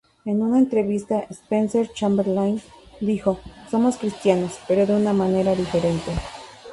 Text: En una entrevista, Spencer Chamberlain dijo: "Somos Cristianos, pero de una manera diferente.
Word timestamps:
En 0.25 0.41
una 0.41 0.57
entrevista, 0.57 1.27
Spencer 1.29 1.93
Chamberlain 1.93 2.59
dijo: 3.01 3.37
"Somos 3.69 3.97
Cristianos, 3.97 4.57
pero 4.67 4.87
de 4.87 4.95
una 4.95 5.13
manera 5.13 5.53
diferente. 5.53 6.09